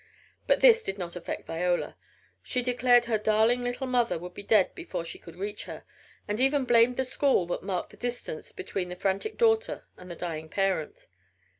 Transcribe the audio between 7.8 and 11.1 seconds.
the distance between the frantic daughter and the dying parent.